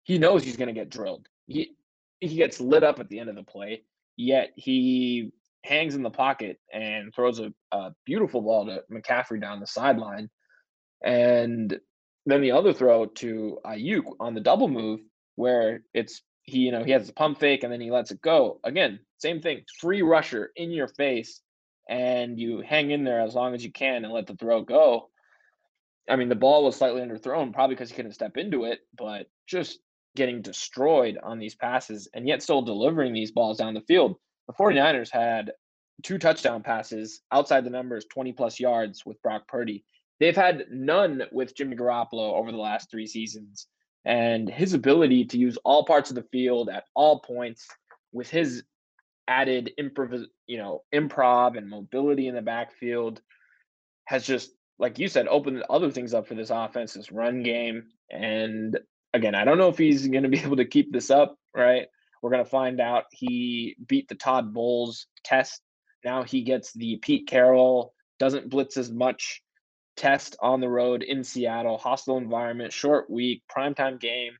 [0.03, 1.27] he knows he's going to get drilled.
[1.47, 1.75] He
[2.19, 3.83] he gets lit up at the end of the play,
[4.15, 5.31] yet he
[5.63, 10.29] hangs in the pocket and throws a, a beautiful ball to McCaffrey down the sideline.
[11.03, 11.77] And
[12.25, 15.01] then the other throw to Aiyuk on the double move,
[15.35, 18.21] where it's he you know he has a pump fake and then he lets it
[18.21, 18.59] go.
[18.63, 21.41] Again same thing free rusher in your face
[21.89, 25.09] and you hang in there as long as you can and let the throw go.
[26.09, 29.27] I mean the ball was slightly underthrown probably because he couldn't step into it but
[29.45, 29.79] just
[30.15, 34.15] getting destroyed on these passes and yet still delivering these balls down the field.
[34.47, 35.51] The 49ers had
[36.01, 39.83] two touchdown passes outside the numbers 20 plus yards with brock purdy.
[40.19, 43.67] They've had none with jimmy garoppolo over the last three seasons
[44.07, 47.67] and his ability to use all parts of the field at all points
[48.11, 48.63] with his
[49.27, 53.21] added improv you know improv and mobility in the backfield
[54.05, 57.83] has just like you said opened other things up for this offense this run game.
[58.09, 58.79] And
[59.13, 61.87] again i don't know if he's going to be able to keep this up right?
[62.21, 65.61] We're going to find out he beat the todd bowles test.
[66.05, 69.41] Now he gets the pete carroll doesn't blitz as much
[69.97, 74.33] test on the road in Seattle, hostile environment, short week, primetime game,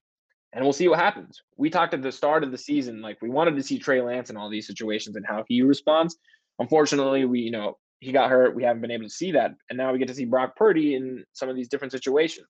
[0.54, 1.42] and we'll see what happens.
[1.58, 4.30] We talked at the start of the season, like we wanted to see Trey Lance
[4.30, 6.18] in all these situations and how he responds.
[6.60, 8.56] Unfortunately, we, you know, he got hurt.
[8.56, 9.52] We haven't been able to see that.
[9.70, 12.48] And now we get to see Brock Purdy in some of these different situations.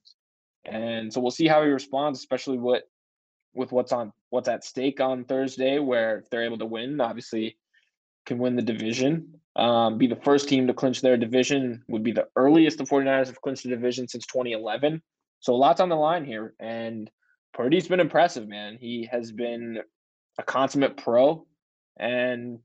[0.66, 2.84] And so we'll see how he responds, especially what
[3.54, 7.58] with what's on what's at stake on Thursday, where if they're able to win, obviously
[8.26, 12.12] can win the division, um, be the first team to clinch their division, would be
[12.12, 15.02] the earliest the 49ers have clinched the division since 2011.
[15.40, 16.54] So a lots on the line here.
[16.60, 17.10] And
[17.54, 18.78] Purdy's been impressive, man.
[18.80, 19.80] He has been
[20.38, 21.46] a consummate pro,
[22.00, 22.60] and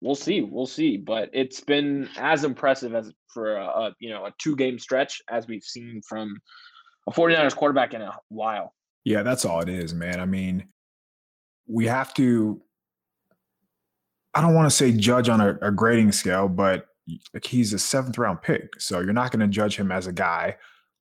[0.00, 0.40] we'll see.
[0.40, 0.96] We'll see.
[0.96, 5.20] But it's been as impressive as for a, a you know a two game stretch
[5.28, 6.40] as we've seen from
[7.06, 8.72] a 49ers quarterback in a while.
[9.04, 10.20] Yeah, that's all it is, man.
[10.20, 10.68] I mean,
[11.66, 12.62] we have to
[14.34, 16.86] I don't want to say judge on a, a, grading scale, but
[17.32, 18.80] like he's a seventh round pick.
[18.80, 20.56] So you're not going to judge him as a guy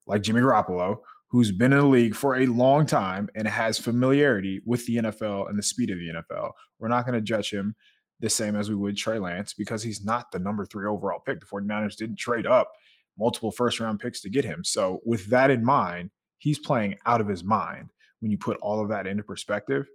[0.06, 0.98] like Jimmy Garoppolo,
[1.30, 5.50] who's been in the league for a long time and has familiarity with the NFL
[5.50, 6.52] and the speed of the NFL.
[6.80, 7.76] We're not going to judge him
[8.20, 11.40] the same as we would Trey Lance because he's not the number three overall pick.
[11.40, 12.72] The 49ers didn't trade up
[13.18, 14.64] multiple first round picks to get him.
[14.64, 17.90] So, with that in mind, he's playing out of his mind.
[18.20, 19.86] When you put all of that into perspective,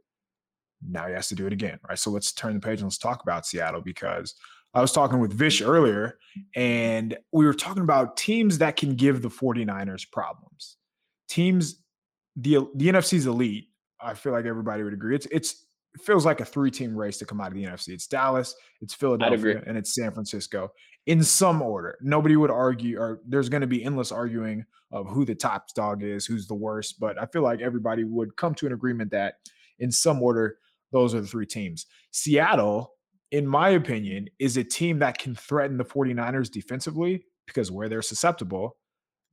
[0.86, 1.98] now he has to do it again, right?
[1.98, 4.34] So, let's turn the page and let's talk about Seattle because
[4.74, 6.18] I was talking with Vish earlier
[6.54, 10.76] and we were talking about teams that can give the 49ers problems.
[11.28, 11.82] Teams,
[12.36, 13.68] the, the NFC's elite.
[14.00, 15.16] I feel like everybody would agree.
[15.16, 17.88] It's, it's, it feels like a three team race to come out of the NFC.
[17.88, 20.70] It's Dallas, it's Philadelphia, and it's San Francisco
[21.06, 21.96] in some order.
[22.02, 26.02] Nobody would argue, or there's going to be endless arguing of who the top dog
[26.02, 27.00] is, who's the worst.
[27.00, 29.36] But I feel like everybody would come to an agreement that
[29.78, 30.58] in some order,
[30.92, 31.86] those are the three teams.
[32.10, 32.92] Seattle,
[33.30, 38.02] in my opinion, is a team that can threaten the 49ers defensively because where they're
[38.02, 38.76] susceptible,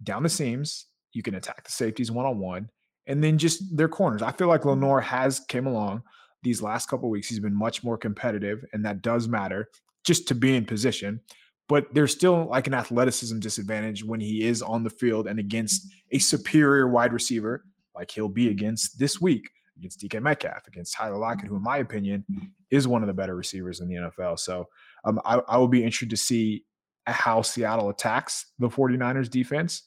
[0.04, 2.70] down the seams, you can attack the safeties one on one,
[3.08, 4.22] and then just their corners.
[4.22, 5.00] I feel like mm-hmm.
[5.00, 6.04] Has came along
[6.44, 7.28] these last couple weeks.
[7.28, 9.70] He's been much more competitive, and that does matter
[10.06, 11.22] just to be in position.
[11.68, 15.88] But there's still like an athleticism disadvantage when he is on the field and against
[16.12, 17.66] a superior wide receiver,
[17.96, 21.78] like he'll be against this week against DK Metcalf, against Tyler Lockett, who, in my
[21.78, 22.26] opinion,
[22.72, 24.40] is one of the better receivers in the NFL.
[24.40, 24.68] So
[25.04, 26.66] um, I, I will be interested to see
[27.08, 29.84] how Seattle attacks the 49ers defense.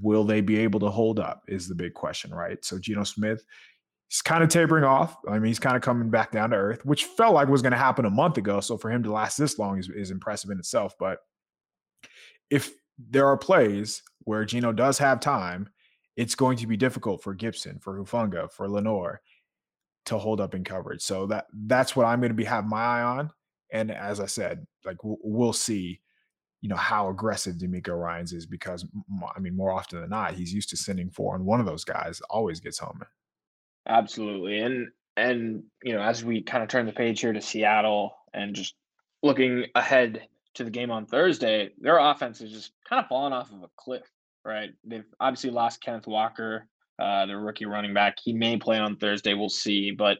[0.00, 1.42] Will they be able to hold up?
[1.48, 2.64] Is the big question, right?
[2.64, 3.44] So Geno Smith,
[4.08, 5.16] he's kind of tapering off.
[5.28, 7.72] I mean, he's kind of coming back down to earth, which felt like was going
[7.72, 8.60] to happen a month ago.
[8.60, 10.94] So for him to last this long is, is impressive in itself.
[10.98, 11.18] But
[12.50, 15.68] if there are plays where Geno does have time,
[16.16, 19.20] it's going to be difficult for Gipson, for Hufanga, for Lenoir
[20.06, 21.02] to hold up in coverage.
[21.02, 23.30] So that that's what I'm going to be have my eye on.
[23.72, 26.00] And as I said, like we'll, we'll see,
[26.60, 28.84] you know, how aggressive DeMeco Ryans is because
[29.34, 31.84] I mean, more often than not, he's used to sending four, and one of those
[31.84, 33.00] guys always gets home.
[33.88, 34.58] Absolutely.
[34.58, 38.54] And and you know, as we kind of turn the page here to Seattle and
[38.54, 38.74] just
[39.22, 43.52] looking ahead to the game on Thursday, their offense is just kind of falling off
[43.52, 44.10] of a cliff,
[44.44, 44.70] right?
[44.84, 46.66] They've obviously lost Kenneth Walker,
[46.98, 48.18] uh, their rookie running back.
[48.22, 49.90] He may play on Thursday, we'll see.
[49.90, 50.18] But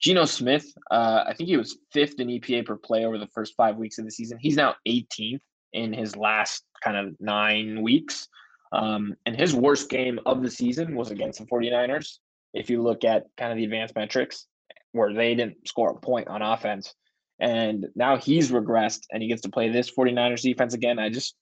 [0.00, 3.54] Geno Smith, uh, I think he was fifth in EPA per play over the first
[3.56, 4.38] five weeks of the season.
[4.40, 5.40] He's now 18th
[5.72, 8.28] in his last kind of nine weeks.
[8.72, 12.18] Um, and his worst game of the season was against the 49ers
[12.54, 14.46] if you look at kind of the advanced metrics
[14.92, 16.94] where they didn't score a point on offense.
[17.40, 20.98] And now he's regressed and he gets to play this 49ers defense again.
[20.98, 21.34] I just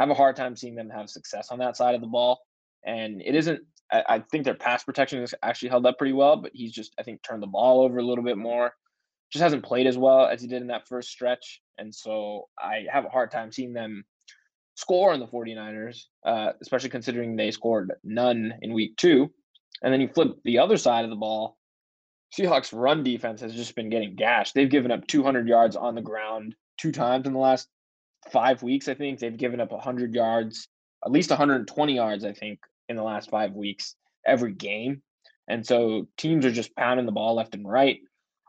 [0.00, 2.40] have a hard time seeing them have success on that side of the ball.
[2.84, 6.36] And it isn't, I, I think their pass protection is actually held up pretty well,
[6.36, 8.72] but he's just, I think, turned the ball over a little bit more.
[9.32, 11.60] Just hasn't played as well as he did in that first stretch.
[11.78, 14.04] And so I have a hard time seeing them
[14.76, 19.30] score on the 49ers, uh, especially considering they scored none in week two.
[19.82, 21.58] And then you flip the other side of the ball.
[22.36, 24.54] Seahawks run defense has just been getting gashed.
[24.54, 27.68] They've given up 200 yards on the ground two times in the last
[28.32, 28.88] five weeks.
[28.88, 30.68] I think they've given up 100 yards,
[31.04, 32.24] at least 120 yards.
[32.24, 35.02] I think in the last five weeks every game.
[35.48, 38.00] And so teams are just pounding the ball left and right.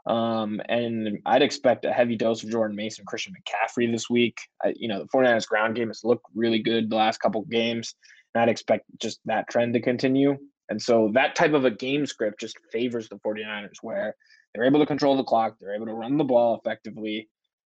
[0.08, 4.40] Um, and I'd expect a heavy dose of Jordan Mason, Christian McCaffrey this week.
[4.64, 7.94] I, you know, the 49ers ground game has looked really good the last couple games.
[8.34, 10.38] And I'd expect just that trend to continue.
[10.70, 14.16] And so that type of a game script just favors the 49ers where
[14.54, 17.30] they're able to control the clock, they're able to run the ball effectively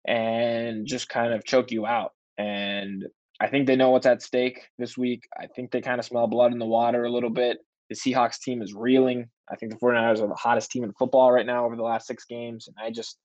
[0.06, 2.12] and just kind of choke you out.
[2.38, 3.06] And
[3.40, 5.24] I think they know what's at stake this week.
[5.38, 7.58] I think they kind of smell blood in the water a little bit.
[7.88, 9.28] The Seahawks team is reeling.
[9.50, 12.06] I think the 49ers are the hottest team in football right now over the last
[12.06, 12.68] six games.
[12.68, 13.18] And I just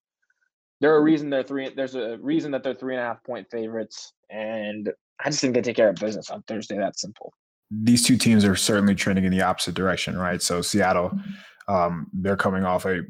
[0.81, 3.47] there a reason they're three there's a reason that they're three and a half point
[3.51, 4.13] favorites.
[4.29, 4.91] And
[5.23, 6.77] I just think they take care of business on Thursday.
[6.77, 7.33] That's simple
[7.71, 10.41] these two teams are certainly trending in the opposite direction, right?
[10.41, 11.73] So Seattle, mm-hmm.
[11.73, 13.01] um, they're coming off a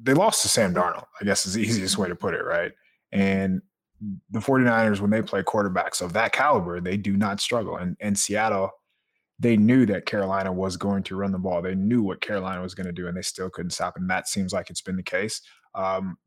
[0.00, 2.72] they lost to Sam Darnold, I guess is the easiest way to put it, right?
[3.14, 3.62] And
[4.30, 7.76] the 49ers, when they play quarterbacks of that caliber, they do not struggle.
[7.76, 8.70] And and Seattle,
[9.38, 11.62] they knew that Carolina was going to run the ball.
[11.62, 13.96] They knew what Carolina was going to do, and they still couldn't stop.
[13.96, 15.40] And that seems like it's been the case.
[15.74, 16.18] Um,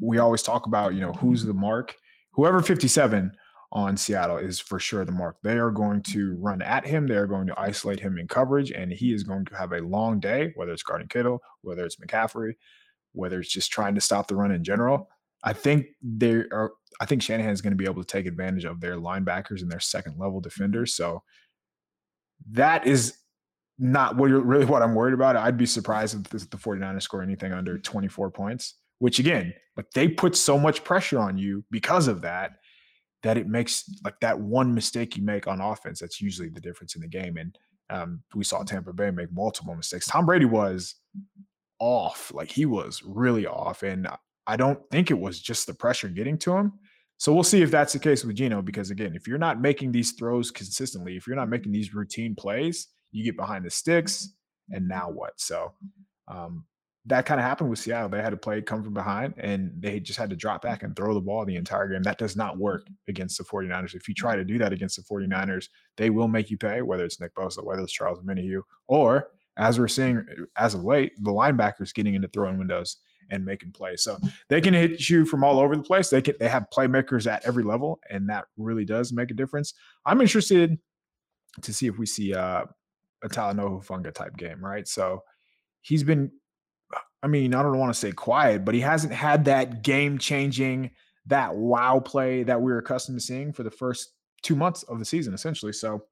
[0.00, 1.96] we always talk about, you know, who's the mark.
[2.34, 3.32] Whoever 57
[3.72, 5.36] on Seattle is for sure the mark.
[5.42, 7.06] They are going to run at him.
[7.06, 9.80] They are going to isolate him in coverage, and he is going to have a
[9.80, 12.54] long day, whether it's guarding Kittle, whether it's McCaffrey,
[13.12, 15.08] whether it's just trying to stop the run in general.
[15.42, 16.72] I think they are.
[17.00, 19.70] I think Shanahan is going to be able to take advantage of their linebackers and
[19.70, 20.94] their second level defenders.
[20.94, 21.22] So
[22.50, 23.18] that is
[23.78, 25.36] not what really what I'm worried about.
[25.36, 30.08] I'd be surprised if the 49ers score anything under 24 points, which again, but they
[30.08, 32.52] put so much pressure on you because of that
[33.22, 36.94] that it makes like that one mistake you make on offense that's usually the difference
[36.94, 37.36] in the game.
[37.36, 37.58] And
[37.90, 40.06] um, we saw Tampa Bay make multiple mistakes.
[40.06, 40.96] Tom Brady was
[41.78, 44.08] off, like he was really off, and
[44.46, 46.72] I don't think it was just the pressure getting to him.
[47.18, 49.92] So we'll see if that's the case with Geno, because again, if you're not making
[49.92, 54.34] these throws consistently, if you're not making these routine plays, you get behind the sticks,
[54.70, 55.40] and now what?
[55.40, 55.72] So
[56.26, 56.64] um,
[57.06, 58.08] that kind of happened with Seattle.
[58.08, 60.94] They had to play come from behind and they just had to drop back and
[60.94, 62.02] throw the ball the entire game.
[62.02, 63.94] That does not work against the 49ers.
[63.94, 67.04] If you try to do that against the 49ers, they will make you pay, whether
[67.04, 70.24] it's Nick Bosa, whether it's Charles Omenihu, or as we're seeing
[70.56, 72.98] as of late, the linebackers getting into throwing windows
[73.30, 74.02] and making plays.
[74.02, 76.10] So they can hit you from all over the place.
[76.10, 79.74] They can they have playmakers at every level, and that really does make a difference.
[80.06, 80.78] I'm interested
[81.60, 82.64] to see if we see uh,
[83.22, 84.86] a Talanoa Hufanga type game, right?
[84.88, 85.22] So
[85.82, 86.30] he's been
[87.22, 90.90] I mean, I don't want to say quiet, but he hasn't had that game changing,
[91.26, 94.98] that wow play that we are accustomed to seeing for the first two months of
[94.98, 95.72] the season, essentially.
[95.72, 96.04] So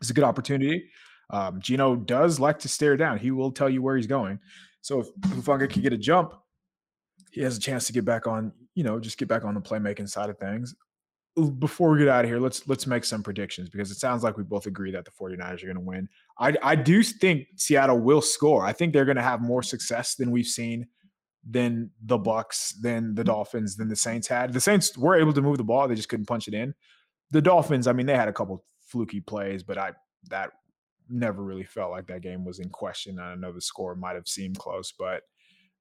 [0.00, 0.88] it's a good opportunity.
[1.30, 3.18] Um, Geno does like to stare down.
[3.18, 4.38] He will tell you where he's going.
[4.80, 6.34] So if Hufanga can get a jump,
[7.30, 9.60] he has a chance to get back on, you know, just get back on the
[9.60, 10.74] playmaking side of things
[11.46, 14.36] before we get out of here, let's let's make some predictions because it sounds like
[14.36, 16.08] we both agree that the 49ers are going to win.
[16.38, 18.64] I I do think Seattle will score.
[18.64, 20.86] I think they're going to have more success than we've seen
[21.48, 24.52] than the Bucs, than the Dolphins, than the Saints had.
[24.52, 26.74] The Saints were able to move the ball, they just couldn't punch it in.
[27.30, 29.92] The Dolphins, I mean, they had a couple fluky plays, but I
[30.30, 30.50] that
[31.08, 33.18] never really felt like that game was in question.
[33.18, 35.22] I know the score might have seemed close, but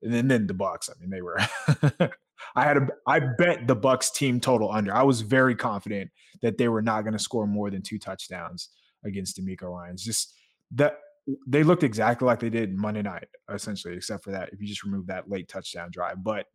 [0.01, 1.39] and then, then the Bucs, I mean, they were
[2.55, 4.93] I had a I bet the Bucs team total under.
[4.93, 6.11] I was very confident
[6.41, 8.69] that they were not going to score more than two touchdowns
[9.05, 10.03] against DeMeco Ryans.
[10.03, 10.35] Just
[10.71, 10.99] that
[11.47, 14.83] they looked exactly like they did Monday night, essentially, except for that if you just
[14.83, 16.23] remove that late touchdown drive.
[16.23, 16.45] But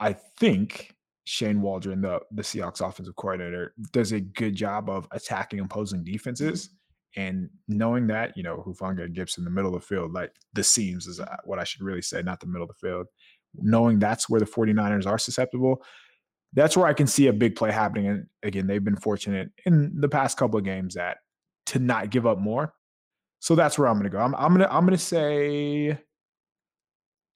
[0.00, 5.60] I think Shane Waldron, the the Seahawks offensive coordinator, does a good job of attacking
[5.60, 6.70] opposing defenses.
[7.16, 10.32] And knowing that, you know, Hufanga and Gipson, in the middle of the field, like
[10.52, 13.06] the seams is uh, what I should really say, not the middle of the field
[13.56, 15.82] knowing that's where the 49ers are susceptible,
[16.52, 18.08] that's where I can see a big play happening.
[18.08, 21.18] And again, they've been fortunate in the past couple of games that
[21.66, 22.74] to not give up more.
[23.40, 24.20] So that's where I'm going to go.
[24.20, 25.98] I'm, I'm going to I'm going to say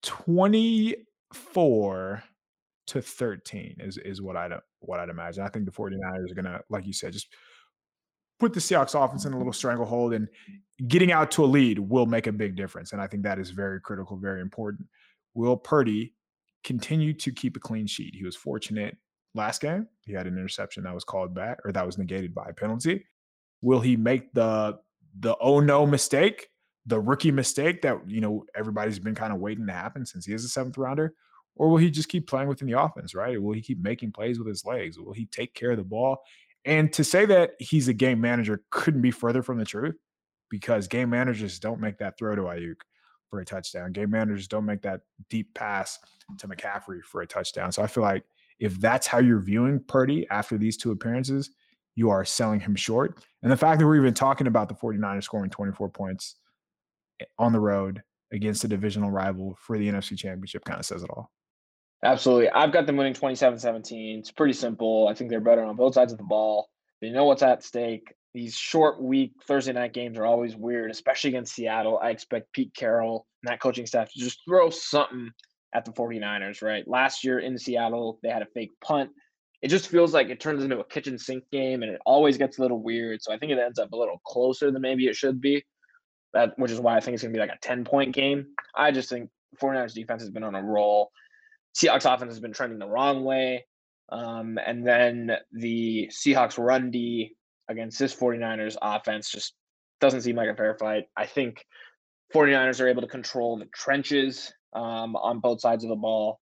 [0.03, 2.23] 24
[2.87, 5.45] to 13 is is what I'd what I'd imagine.
[5.45, 7.29] I think the 49ers are going to like you said just
[8.39, 10.29] put the Seahawks offense in a little stranglehold and
[10.87, 13.51] getting out to a lead will make a big difference and I think that is
[13.51, 14.87] very critical, very important.
[15.35, 16.15] Will Purdy
[16.65, 18.15] continue to keep a clean sheet?
[18.15, 18.97] He was fortunate
[19.35, 19.87] last game.
[20.03, 23.05] He had an interception that was called back or that was negated by a penalty.
[23.63, 24.79] Will he make the
[25.21, 26.49] the oh no mistake,
[26.87, 30.33] the rookie mistake that you know everybody's been kind of waiting to happen since he
[30.33, 31.15] is a seventh rounder?
[31.57, 33.41] Or will he just keep playing within the offense, right?
[33.41, 34.97] Will he keep making plays with his legs?
[34.97, 36.19] Will he take care of the ball?
[36.65, 39.97] And to say that he's a game manager couldn't be further from the truth
[40.51, 42.77] because game managers don't make that throw to Aiyuk
[43.31, 43.93] for a touchdown.
[43.93, 45.99] Game managers don't make that deep pass
[46.39, 47.73] to McCaffrey for a touchdown.
[47.73, 48.25] So I feel like
[48.59, 51.51] if that's how you're viewing Purdy after these two appearances,
[51.95, 53.25] you are selling him short.
[53.43, 56.37] And the fact that we're even talking about the 49ers scoring 24 points
[57.21, 61.03] eh, on the road against a divisional rival for the NFC Championship kind of says
[61.03, 61.31] it all.
[62.05, 62.49] Absolutely.
[62.51, 64.21] I've got them winning 27 17.
[64.21, 65.09] It's pretty simple.
[65.09, 66.69] I think they're better on both sides of the ball.
[67.01, 71.29] They know what's at stake these short week Thursday night games are always weird, especially
[71.29, 71.99] against Seattle.
[72.01, 75.31] I expect Pete Carroll and that coaching staff to just throw something
[75.75, 76.87] at the 49ers, right?
[76.87, 79.11] Last year in Seattle, they had a fake punt.
[79.61, 82.59] It just feels like it turns into a kitchen sink game and it always gets
[82.59, 83.23] a little weird.
[83.23, 85.65] So I think it ends up a little closer than maybe it should be.
[86.33, 88.47] That which is why I think it's gonna be like a 10 point game.
[88.77, 89.31] I just think
[89.61, 91.11] 49ers defense has been on a roll.
[91.77, 93.65] Seahawks offense has been trending the wrong way.
[94.11, 97.37] Um, and then the Seahawks run D
[97.69, 99.55] against this 49ers offense just
[100.01, 101.05] doesn't seem like a fair fight.
[101.17, 101.65] I think
[102.35, 106.41] 49ers are able to control the trenches um, on both sides of the ball.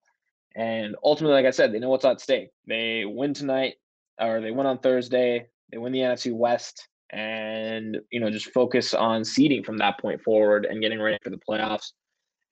[0.55, 2.49] And ultimately, like I said, they know what's at stake.
[2.67, 3.75] They win tonight,
[4.19, 5.47] or they win on Thursday.
[5.71, 10.21] They win the NFC West, and you know just focus on seeding from that point
[10.21, 11.91] forward and getting ready for the playoffs.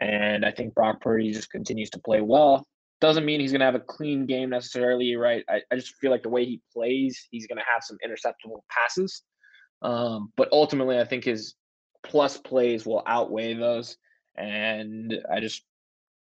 [0.02, 2.68] And I think Brock Purdy just continues to play well.
[3.02, 5.44] Doesn't mean he's going to have a clean game necessarily, right?
[5.50, 8.62] I, I just feel like the way he plays, he's going to have some interceptable
[8.70, 9.22] passes.
[9.82, 11.56] Um, but ultimately, I think his
[12.04, 13.98] plus plays will outweigh those.
[14.38, 15.64] And I just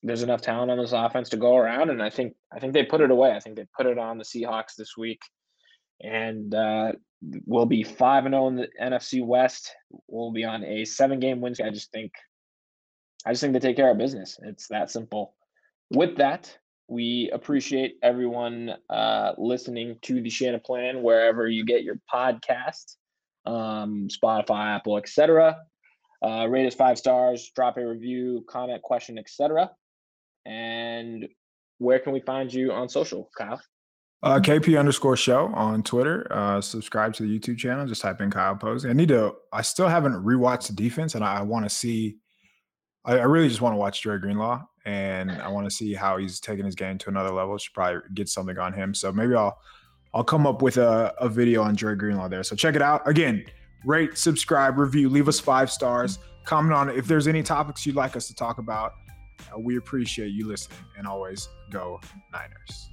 [0.03, 2.85] there's enough talent on this offense to go around, and I think I think they
[2.85, 3.33] put it away.
[3.33, 5.21] I think they put it on the Seahawks this week,
[6.03, 6.93] and uh,
[7.47, 9.71] we'll be five and zero oh in the NFC West.
[10.09, 11.55] We'll be on a seven game win.
[11.55, 11.69] streak.
[11.69, 12.13] I just think
[13.27, 14.39] I just think they take care of business.
[14.43, 15.35] It's that simple
[15.91, 16.57] with that,
[16.89, 22.97] We appreciate everyone uh, listening to the Shanaplan wherever you get your podcast,
[23.47, 25.57] um, Spotify, Apple, etc.
[26.21, 29.71] Uh, rate us five stars, drop a review, comment, question, etc.
[30.45, 31.29] And
[31.79, 33.61] where can we find you on social, Kyle?
[34.23, 36.27] Uh, KP underscore show on Twitter.
[36.31, 37.87] Uh, subscribe to the YouTube channel.
[37.87, 38.91] Just type in Kyle Posey.
[38.91, 39.35] I need to.
[39.53, 42.17] I still haven't rewatched the defense, and I, I want to see.
[43.05, 46.17] I, I, really just want to watch Dre Greenlaw, and I want to see how
[46.17, 47.57] he's taking his game to another level.
[47.59, 48.95] Should probably get something on him.
[48.95, 49.59] So maybe I'll
[50.15, 52.43] I'll come up with a, a video on Dre Greenlaw there.
[52.43, 53.07] So check it out.
[53.09, 53.45] Again,
[53.85, 56.19] rate, subscribe, review, leave us five stars.
[56.45, 58.93] Comment on if there's any topics you'd like us to talk about.
[59.55, 62.01] Uh, we appreciate you listening, and always go
[62.33, 62.90] Niners.